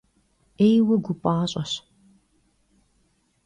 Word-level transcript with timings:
'êyue 0.65 0.97
gu 1.05 1.13
p'aş'eş. 1.21 1.71